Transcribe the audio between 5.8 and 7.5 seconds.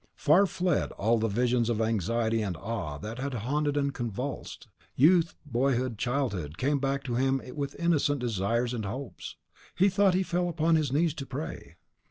childhood came back to him